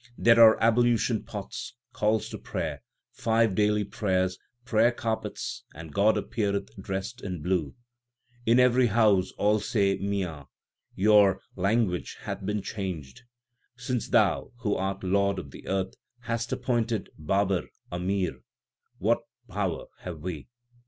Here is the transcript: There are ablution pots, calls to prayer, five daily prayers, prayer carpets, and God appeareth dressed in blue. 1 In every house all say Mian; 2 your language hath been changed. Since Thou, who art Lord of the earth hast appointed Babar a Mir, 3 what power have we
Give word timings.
There 0.17 0.39
are 0.43 0.59
ablution 0.59 1.21
pots, 1.25 1.75
calls 1.93 2.27
to 2.29 2.39
prayer, 2.39 2.81
five 3.11 3.53
daily 3.53 3.83
prayers, 3.83 4.39
prayer 4.65 4.91
carpets, 4.91 5.63
and 5.75 5.93
God 5.93 6.17
appeareth 6.17 6.75
dressed 6.77 7.21
in 7.21 7.39
blue. 7.43 7.75
1 8.45 8.47
In 8.47 8.59
every 8.59 8.87
house 8.87 9.31
all 9.33 9.59
say 9.59 9.99
Mian; 9.99 10.45
2 10.95 11.01
your 11.03 11.41
language 11.55 12.17
hath 12.21 12.43
been 12.43 12.63
changed. 12.63 13.25
Since 13.77 14.07
Thou, 14.09 14.51
who 14.61 14.73
art 14.75 15.03
Lord 15.03 15.37
of 15.37 15.51
the 15.51 15.67
earth 15.67 15.93
hast 16.21 16.51
appointed 16.51 17.11
Babar 17.19 17.65
a 17.91 17.99
Mir, 17.99 18.31
3 18.31 18.39
what 19.01 19.19
power 19.47 19.85
have 19.99 20.21
we 20.21 20.47